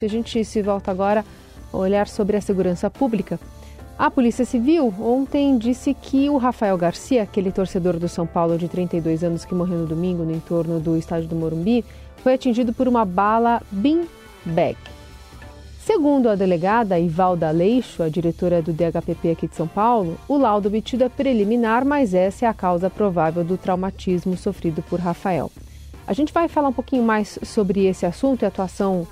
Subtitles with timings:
[0.00, 1.24] A gente se volta agora
[1.72, 3.36] a olhar sobre a segurança pública.
[3.98, 8.68] A Polícia Civil ontem disse que o Rafael Garcia, aquele torcedor do São Paulo de
[8.68, 11.84] 32 anos que morreu no domingo no entorno do estádio do Morumbi,
[12.18, 14.76] foi atingido por uma bala beanbag.
[15.80, 20.68] Segundo a delegada Ivalda Leixo, a diretora do DHPP aqui de São Paulo, o laudo
[20.68, 25.50] obtido é preliminar, mas essa é a causa provável do traumatismo sofrido por Rafael.
[26.06, 29.04] A gente vai falar um pouquinho mais sobre esse assunto e atuação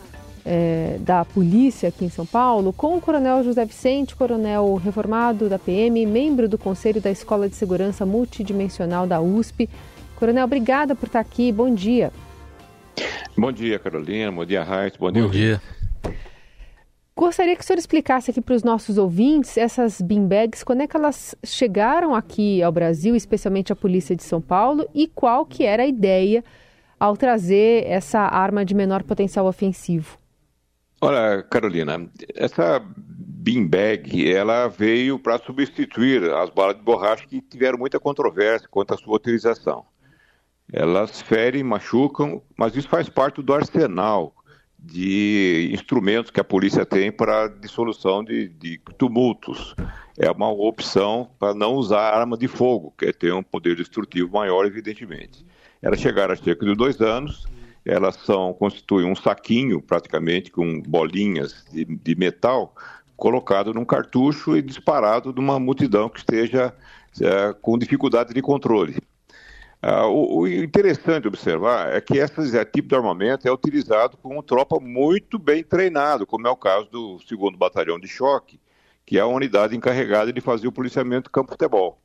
[0.49, 5.59] é, da polícia aqui em São Paulo com o Coronel José Vicente, coronel reformado da
[5.59, 9.68] PM, membro do Conselho da Escola de Segurança Multidimensional da USP.
[10.14, 11.51] Coronel, obrigada por estar aqui.
[11.51, 12.13] Bom dia.
[13.37, 14.31] Bom dia, Carolina.
[14.31, 14.96] Bom dia, Raíssa.
[14.99, 15.23] Bom dia.
[15.23, 15.61] Bom dia.
[17.18, 20.96] Gostaria que o senhor explicasse aqui para os nossos ouvintes essas beanbags, quando é que
[20.96, 25.82] elas chegaram aqui ao Brasil, especialmente a Polícia de São Paulo, e qual que era
[25.82, 26.45] a ideia
[27.01, 30.18] ao trazer essa arma de menor potencial ofensivo?
[31.00, 32.83] Olha, Carolina, essa
[33.47, 38.97] beanbag, ela veio para substituir as balas de borracha que tiveram muita controvérsia quanto à
[38.97, 39.85] sua utilização.
[40.73, 44.35] Elas ferem, machucam, mas isso faz parte do arsenal
[44.79, 49.75] de instrumentos que a polícia tem para dissolução de, de tumultos.
[50.19, 54.65] É uma opção para não usar arma de fogo, que ter um poder destrutivo maior,
[54.65, 55.45] evidentemente.
[55.83, 57.47] Elas chegaram há cerca de dois anos,
[57.87, 62.75] elas são constituem um saquinho praticamente com bolinhas de, de metal
[63.17, 66.75] colocado num cartucho e disparado numa multidão que esteja
[67.20, 68.97] é, com dificuldade de controle.
[69.81, 74.42] Ah, o, o, interessante observar é que esse tipo de armamento é utilizado por uma
[74.42, 78.59] tropa muito bem treinado, como é o caso do 2 Batalhão de Choque,
[79.05, 82.01] que é a unidade encarregada de fazer o policiamento campo futebol.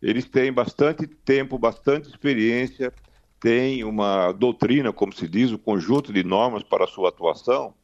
[0.00, 2.92] Eles têm bastante tempo, bastante experiência,
[3.44, 7.74] tem uma doutrina, como se diz, um conjunto de normas para a sua atuação,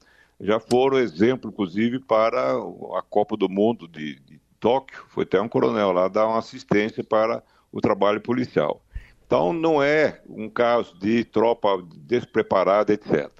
[0.40, 2.52] já foram exemplo, inclusive, para
[2.96, 5.04] a Copa do Mundo de, de Tóquio.
[5.08, 8.82] Foi até um coronel lá dar uma assistência para o trabalho policial.
[9.26, 13.30] Então, não é um caso de tropa despreparada, etc.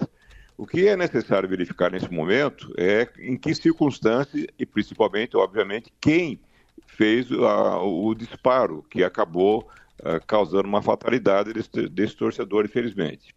[0.55, 6.39] O que é necessário verificar nesse momento é em que circunstâncias e, principalmente, obviamente, quem
[6.85, 9.67] fez a, o disparo que acabou
[10.27, 13.35] causando uma fatalidade desse, torcedor, infelizmente.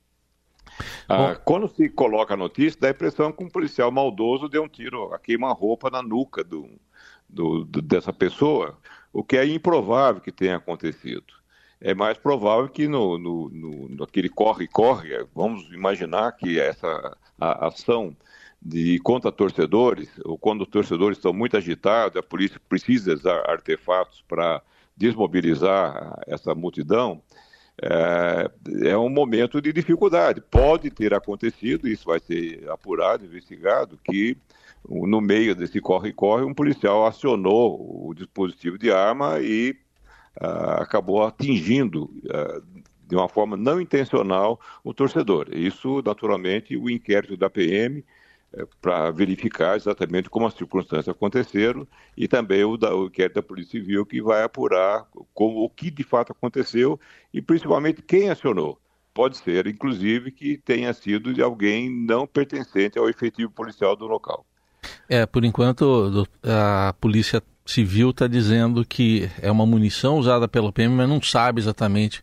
[1.04, 4.68] Uh, quando se coloca a notícia, dá a impressão que um policial maldoso deu um
[4.68, 6.68] tiro a queima-roupa na nuca do,
[7.28, 8.78] do, do, dessa pessoa,
[9.12, 11.32] o que é improvável que tenha acontecido.
[11.80, 18.16] É mais provável que no, no, no, naquele corre-corre, vamos imaginar que essa a ação
[18.62, 24.24] de contra torcedores, ou quando os torcedores estão muito agitados, a polícia precisa usar artefatos
[24.26, 24.62] para
[24.96, 27.22] desmobilizar essa multidão,
[27.82, 28.50] é,
[28.88, 30.40] é, um momento de dificuldade.
[30.40, 34.36] Pode ter acontecido, isso vai ser apurado, investigado, que
[34.88, 39.74] no meio desse corre-corre, um policial acionou o dispositivo de arma e
[40.40, 42.62] uh, acabou atingindo uh,
[43.06, 45.48] de uma forma não intencional o torcedor.
[45.52, 48.04] Isso, naturalmente, o inquérito da PM
[48.80, 54.06] para verificar exatamente como as circunstâncias aconteceram e também o, da, inquérito da Polícia Civil
[54.06, 56.98] que vai apurar como, o que de fato aconteceu
[57.32, 58.78] e principalmente quem acionou.
[59.12, 64.44] Pode ser, inclusive, que tenha sido de alguém não pertencente ao efetivo policial do local.
[65.08, 70.94] É, por enquanto a Polícia Civil está dizendo que é uma munição usada pela PM,
[70.94, 72.22] mas não sabe exatamente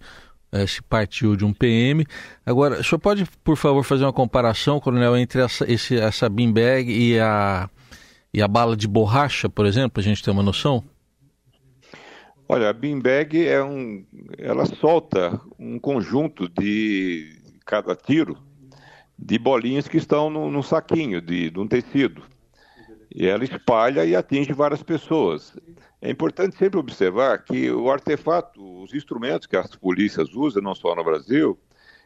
[0.90, 2.06] partiu de um PM.
[2.46, 6.92] Agora, o senhor pode, por favor, fazer uma comparação, coronel, entre essa, esse, essa beanbag
[6.92, 7.70] e a,
[8.34, 10.84] e a bala de borracha, por exemplo, a gente ter uma noção?
[12.48, 14.06] Olha, a beanbag é um,
[14.38, 18.38] ela solta um conjunto de cada tiro
[19.18, 22.24] de bolinhas que estão no saquinho de, de um tecido.
[23.14, 25.56] E ela espalha e atinge várias pessoas.
[26.02, 30.96] É importante sempre observar que o artefato, os instrumentos que as polícias usam, não só
[30.96, 31.60] no Brasil,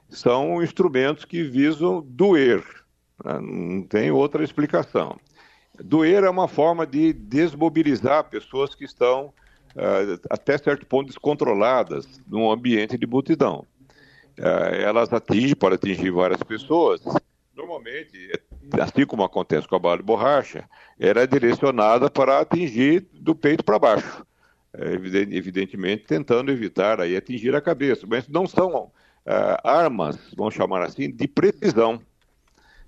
[0.10, 2.64] são instrumentos que visam doer.
[3.24, 3.40] Né?
[3.40, 5.18] Não tem outra explicação.
[5.84, 9.34] Doer é uma forma de desmobilizar pessoas que estão,
[9.76, 13.66] uh, até certo ponto, descontroladas num ambiente de multidão.
[14.40, 17.02] Uh, elas atingem, podem atingir várias pessoas.
[17.56, 18.32] Normalmente,
[18.80, 20.68] assim como acontece com a bala de borracha,
[21.00, 24.26] era direcionada para atingir do peito para baixo.
[24.74, 28.06] É, evidentemente, tentando evitar aí atingir a cabeça.
[28.08, 28.92] Mas não são
[29.26, 32.02] é, armas, vamos chamar assim, de precisão.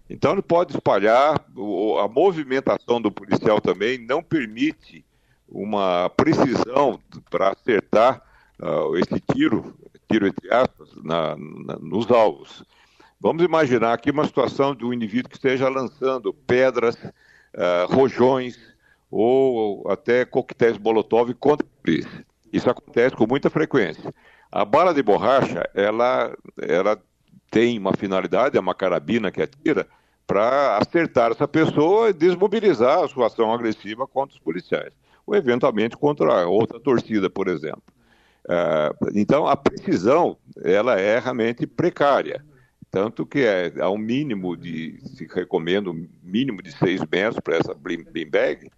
[0.10, 5.06] Então, ele pode espalhar, a movimentação do policial também não permite
[5.48, 7.00] uma precisão
[7.30, 8.22] para acertar
[8.62, 9.76] uh, esse tiro,
[10.10, 12.64] tiro entre aspas, na, na, nos alvos.
[13.20, 18.58] Vamos imaginar aqui uma situação de um indivíduo que esteja lançando pedras, uh, rojões
[19.10, 22.26] ou até coquetéis Molotov contra a polícia.
[22.54, 24.14] Isso acontece com muita frequência.
[24.52, 27.02] A bala de borracha, ela, ela
[27.50, 29.88] tem uma finalidade, é uma carabina que atira,
[30.28, 34.94] para acertar essa pessoa e desmobilizar a sua ação agressiva contra os policiais,
[35.26, 37.82] ou eventualmente contra outra torcida, por exemplo.
[38.46, 42.46] Uh, então, a precisão, ela é realmente precária.
[42.90, 47.58] Tanto que é, há um mínimo de, se recomenda um mínimo de seis metros para
[47.58, 48.70] essa beanbag,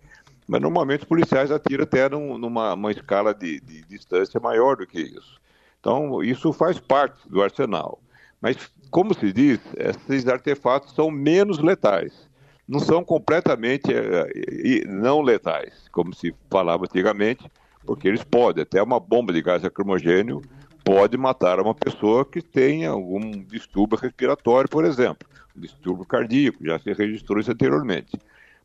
[0.47, 4.99] mas normalmente os policiais atiram até num, numa escala de, de, distância maior do que
[4.99, 5.39] isso.
[5.79, 7.99] Então, isso faz parte do arsenal.
[8.41, 8.57] Mas,
[8.89, 12.27] como se diz, esses artefatos são menos letais.
[12.67, 17.49] Não são completamente é, não letais, como se falava antigamente,
[17.85, 18.63] porque eles podem.
[18.63, 20.41] Até uma bomba de gás lacrimogênio
[20.89, 26.79] pode matar uma pessoa que tenha algum distúrbio respiratório, por exemplo, um distúrbio cardíaco, já
[26.79, 28.17] se registrou isso anteriormente.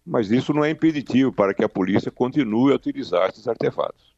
[0.07, 4.15] Mas isso não é impeditivo para que a polícia continue a utilizar esses artefatos.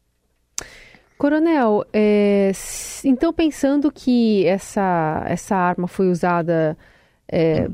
[1.18, 2.52] Coronel, é,
[3.04, 6.78] então pensando que essa, essa arma foi usada
[7.28, 7.68] é,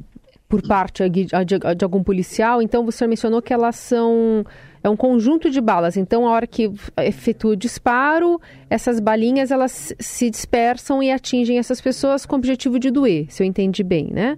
[0.49, 4.47] por parte de, de, de, algum policial, então você mencionou que elas são
[4.83, 5.97] é um conjunto de balas.
[5.97, 11.81] Então, a hora que efetua o disparo, essas balinhas elas se dispersam e atingem essas
[11.81, 14.37] pessoas com o objetivo de doer, se eu entendi bem, né?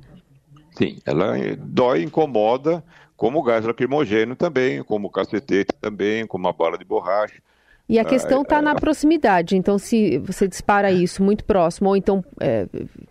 [0.72, 2.84] Sim, ela dói, incomoda,
[3.16, 7.40] como o gás lacrimogêneo também, como o cacetete também, como a bala de borracha.
[7.88, 9.56] E a questão está na proximidade.
[9.56, 12.66] Então, se você dispara isso muito próximo, ou então é,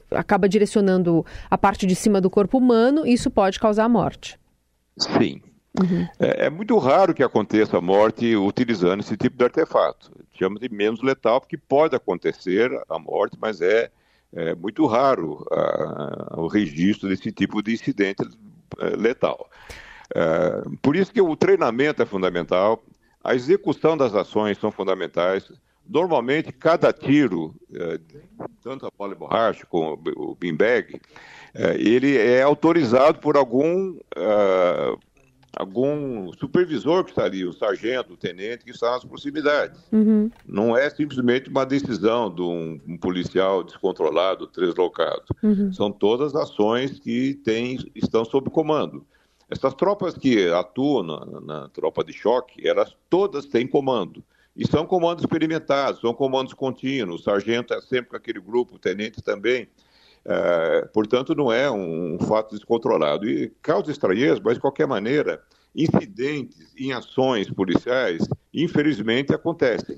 [0.09, 4.37] acaba direcionando a parte de cima do corpo humano, isso pode causar morte.
[4.97, 5.41] Sim,
[5.81, 6.07] Uhum.
[6.19, 10.11] É, é, muito raro que aconteça a morte utilizando esse tipo de artefato.
[10.37, 13.89] Chama de menos letal, porque pode acontecer a morte, mas é,
[14.31, 18.23] é muito raro a, o registro desse tipo de incidente
[18.79, 19.49] é, letal.
[20.15, 22.83] É, por isso que o treinamento é fundamental,
[23.23, 25.51] a execução das ações são fundamentais.
[25.87, 27.99] Normalmente, cada tiro, é,
[28.61, 31.01] tanto a bola de borracha como o beanbag,
[31.53, 33.97] é, ele é autorizado por algum
[35.55, 39.79] algum supervisor que está ali, o sargento, o tenente, que está nas proximidades.
[39.91, 40.29] Uhum.
[40.45, 45.23] Não é simplesmente uma decisão de um, um policial descontrolado, deslocado.
[45.41, 45.71] Uhum.
[45.71, 49.05] São todas ações que tem, estão sob comando.
[49.49, 54.23] Essas tropas que atuam na, na tropa de choque, elas todas têm comando.
[54.55, 57.21] E são comandos experimentados, são comandos contínuos.
[57.21, 59.67] O sargento é sempre com aquele grupo, o tenente também.
[60.25, 63.27] É, portanto, não é um, fato descontrolado.
[63.27, 65.41] E causa estranheza, mas de qualquer maneira,
[65.75, 69.97] incidentes em ações policiais, infelizmente, acontecem.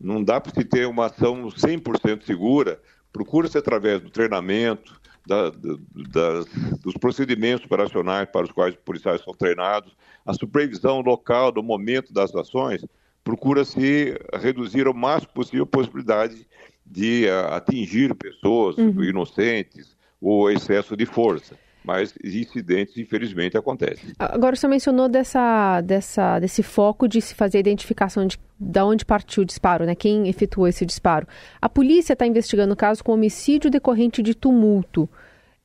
[0.00, 2.80] Não dá para se ter uma ação 100% segura.
[3.12, 6.44] Procura-se através do treinamento, da, da,
[6.80, 12.12] dos procedimentos operacionais para os quais os policiais são treinados, a supervisão local do momento
[12.12, 12.84] das ações,
[13.24, 16.46] procura-se reduzir ao máximo possível a possibilidade
[16.86, 19.02] de uh, atingir pessoas uhum.
[19.02, 21.56] inocentes ou excesso de força.
[21.84, 24.10] Mas incidentes, infelizmente, acontecem.
[24.18, 29.04] Agora, senhor mencionou dessa, dessa, desse foco de se fazer a identificação de, de onde
[29.04, 29.94] partiu o disparo, né?
[29.94, 31.28] quem efetuou esse disparo.
[31.62, 35.08] A polícia está investigando o caso com homicídio decorrente de tumulto.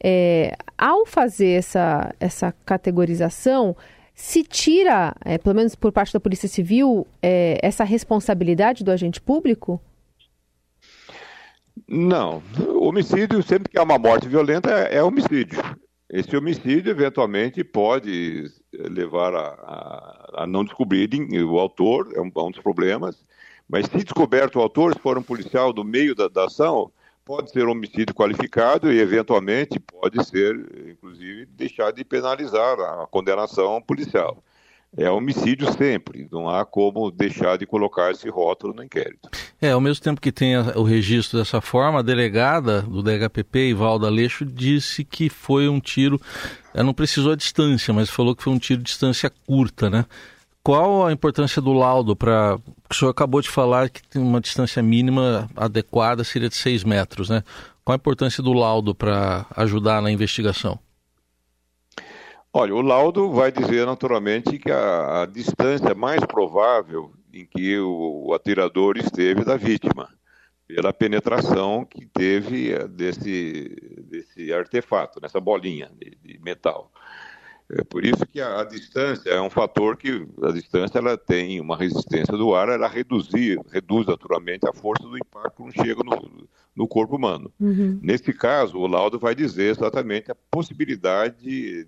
[0.04, 3.76] É, ao fazer essa, essa categorização,
[4.14, 9.20] se tira, é, pelo menos por parte da Polícia Civil, é, essa responsabilidade do agente
[9.20, 9.82] público?
[11.88, 12.42] Não.
[12.80, 15.60] Homicídio, sempre que há uma morte violenta, é, é homicídio.
[16.10, 22.42] Esse homicídio, eventualmente, pode levar a, a, a não descobrirem o autor, é um, é
[22.42, 23.24] um, dos problemas.
[23.68, 26.92] Mas se descoberto o autor, se for um policial do meio da, da ação,
[27.24, 30.56] pode ser homicídio qualificado e, eventualmente, pode ser,
[30.90, 34.44] inclusive, deixar de penalizar a condenação policial
[34.98, 39.30] é homicídio sempre, não há como deixar de colocar esse rótulo no inquérito.
[39.62, 44.08] É, ao mesmo tempo que tem o registro dessa forma, a delegada do DHPP, Ivalda
[44.08, 46.20] Aleixo, disse que foi um tiro,
[46.74, 50.06] ela não precisou a distância, mas falou que foi um tiro de distância curta, né?
[50.64, 52.56] Qual a importância do laudo para.
[52.88, 57.44] O senhor acabou de falar que uma distância mínima adequada seria de 6 metros, né?
[57.84, 60.78] Qual a importância do laudo para ajudar na investigação?
[62.54, 68.26] Olha, o laudo vai dizer naturalmente que a, a distância mais provável em que o,
[68.28, 70.10] o, atirador esteve da vítima,
[70.68, 76.92] pela penetração que teve eh, desse, desse artefato, nessa bolinha de, de metal.
[77.70, 81.62] É por isso que a, a, distância é um fator que a distância ela tem
[81.62, 86.50] uma resistência do ar, ela reduzir, reduz naturalmente a força do impacto quando chega no,
[86.76, 87.50] no corpo humano.
[87.58, 87.98] Uhum.
[88.02, 91.88] Nesse caso, o laudo vai dizer exatamente a possibilidade de,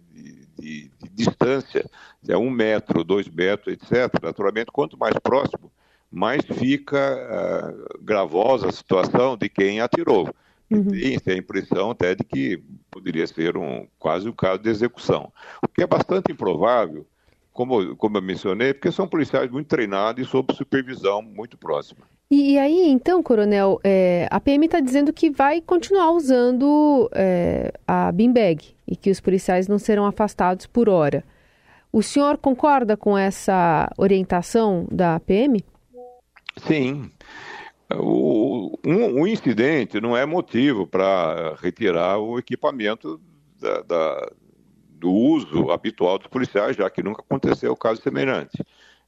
[0.63, 1.85] de, de, distância,
[2.27, 4.21] é um metro, dois metros, etc.
[4.21, 5.69] Naturalmente, quanto mais próximo,
[6.09, 10.33] mais fica uh, gravosa a situação de quem atirou.
[10.71, 10.85] Uhum.
[10.85, 15.31] Tem a impressão até de que poderia ser um, quase um caso de execução.
[15.61, 17.05] O que é bastante improvável,
[17.51, 22.07] como, como eu mencionei, porque são policiais muito treinados e sob supervisão muito próxima.
[22.33, 27.71] E, e aí, então, coronel, é, a PM está dizendo que vai continuar usando é,
[27.87, 31.23] a beanbag e que os policiais não serão afastados por hora.
[31.91, 35.63] O senhor concorda com essa orientação da PM?
[36.57, 37.11] Sim,
[37.93, 43.21] o, um, incidente não é motivo para retirar o equipamento
[43.61, 44.31] da, da,
[44.89, 48.57] do uso habitual dos policiais, já que nunca aconteceu caso semelhante.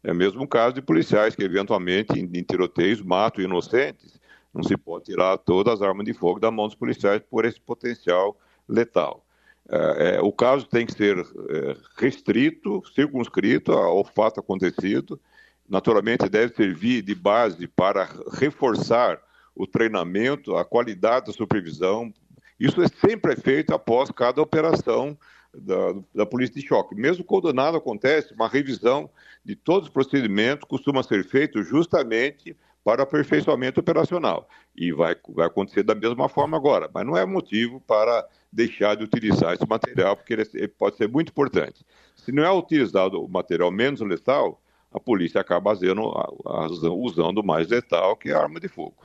[0.06, 4.20] É o mesmo caso de policiais que, eventualmente, em, tiroteios, matam inocentes.
[4.54, 7.60] Não se pode tirar todas as armas de fogo da mão dos policiais por esse
[7.60, 8.38] potencial
[8.70, 9.26] letal.
[9.68, 15.20] É, é, o caso tem que ser é, restrito, circunscrito ao fato acontecido
[15.68, 19.20] naturalmente deve servir de base para reforçar
[19.56, 22.14] o treinamento, a qualidade da supervisão.
[22.60, 25.18] Isso é sempre feito após cada operação
[25.62, 26.96] da, da polícia de choque.
[26.96, 29.10] Mesmo quando nada acontece, uma revisão
[29.44, 34.48] de todos os procedimentos costuma ser feito justamente para aperfeiçoamento operacional.
[34.76, 39.04] E vai, vai acontecer da mesma forma agora, mas não é motivo para deixar de
[39.04, 41.84] utilizar esse material, porque ele pode ser muito importante.
[42.16, 44.62] Se não é utilizado o material menos letal,
[44.94, 48.96] a polícia acaba usando mais letal que a arma de fogo.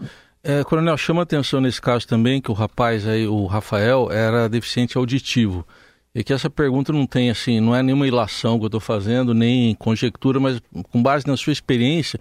[0.43, 4.97] É, coronel, chama atenção nesse caso também que o rapaz aí, o Rafael, era deficiente
[4.97, 5.67] auditivo.
[6.15, 9.33] E que essa pergunta não tem, assim, não é nenhuma ilação que eu estou fazendo,
[9.33, 12.19] nem conjectura, mas com base na sua experiência,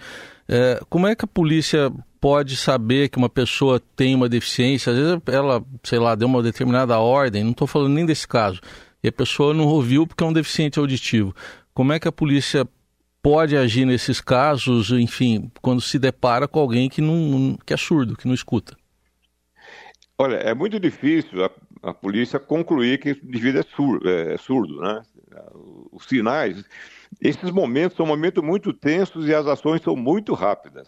[0.48, 1.92] é, como é que a polícia
[2.22, 4.92] pode saber que uma pessoa tem uma deficiência?
[4.92, 8.62] Às vezes ela, sei lá, deu uma determinada ordem, não estou falando nem desse caso,
[9.04, 11.36] e a pessoa não ouviu porque é um deficiente auditivo.
[11.74, 12.68] Como é que a polícia
[13.24, 18.16] pode agir nesses casos, enfim, quando se depara com alguém que, não, que é surdo,
[18.16, 18.78] que não escuta?
[20.18, 24.38] Olha, é muito difícil a, a polícia concluir que o indivíduo é surdo, é, é
[24.38, 25.02] surdo, né?
[25.92, 26.64] Os sinais,
[27.22, 30.88] esses momentos são momentos muito tensos e as ações são muito rápidas.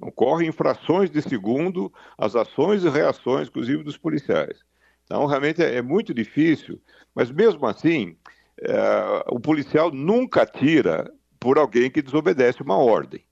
[0.00, 4.60] Ocorrem em frações de segundo as ações e reações, inclusive dos policiais.
[5.04, 6.80] Então, realmente é, é muito difícil,
[7.14, 8.16] mas mesmo assim,
[8.60, 13.24] é, o policial nunca tira por alguém que desobedece uma ordem.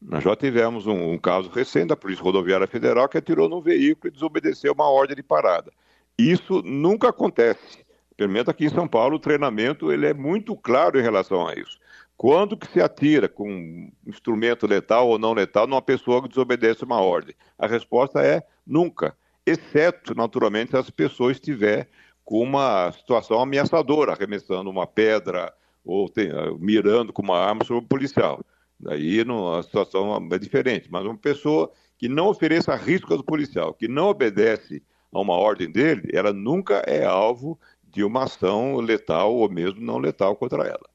[0.00, 4.08] Nós já tivemos um, um, caso recente da Polícia Rodoviária Federal que atirou num veículo
[4.08, 5.72] e desobedeceu uma ordem de parada.
[6.18, 7.84] Isso nunca acontece.
[8.16, 11.54] Pelo menos aqui em São Paulo, o treinamento ele é muito claro em relação a
[11.54, 11.78] isso.
[12.16, 16.84] Quando que se atira com um instrumento letal ou não letal numa pessoa que desobedece
[16.84, 17.34] uma ordem?
[17.58, 21.88] A resposta é nunca, exceto, naturalmente, se as pessoas estiver
[22.24, 25.52] com uma situação ameaçadora, arremessando uma pedra,
[25.84, 28.40] ou tem, ah, mirando com uma arma sobre o policial.
[28.78, 29.20] Daí
[29.58, 30.88] a situação é diferente.
[30.90, 35.70] Mas uma pessoa que não ofereça risco ao policial, que não obedece a uma ordem
[35.70, 40.90] dele, ela nunca é alvo de uma ação letal ou mesmo não letal contra ela.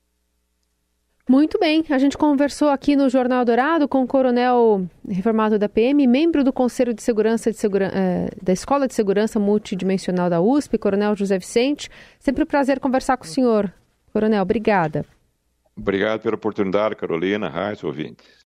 [1.30, 6.08] Muito bem, a gente conversou aqui no Jornal Dourado com o coronel reformado da PM,
[6.08, 7.92] membro do Conselho de Segurança de Segura...
[7.94, 11.90] Eh, da Escola de Segurança Multidimensional da USP, coronel José Vicente.
[12.18, 13.74] Sempre um prazer conversar com o senhor.
[14.14, 15.06] Coronel, obrigada.
[15.78, 18.46] Obrigado pela oportunidade, Carolina, Raiz, ouvintes.